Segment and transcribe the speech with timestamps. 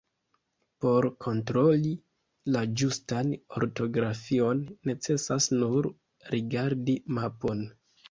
[0.85, 1.91] Por kontroli
[2.57, 5.93] la ĝustan ortografion necesas nur
[6.35, 7.67] rigardi mapon...